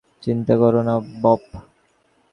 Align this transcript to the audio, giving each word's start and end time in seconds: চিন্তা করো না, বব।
চিন্তা 0.23 0.53
করো 0.57 0.81
না, 0.83 0.95
বব। 1.21 1.41